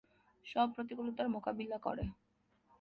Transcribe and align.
সব 0.45 0.67
প্রতিকূলতার 0.75 1.27
মোকাবিলা 1.29 1.77
করে। 1.77 2.05